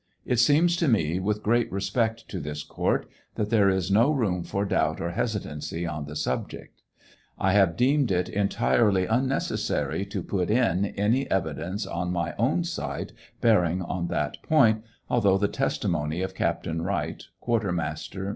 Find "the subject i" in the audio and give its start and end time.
6.05-7.51